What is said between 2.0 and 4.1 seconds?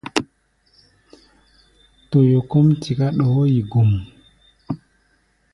Toyo kɔ́ʼm tiká ɗɔɔ́ yi gum.